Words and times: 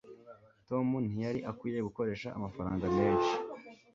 tom 0.67 0.87
ntiyari 1.11 1.39
akwiye 1.51 1.79
gukoresha 1.87 2.27
amafaranga 2.37 2.85
menshi 2.97 3.33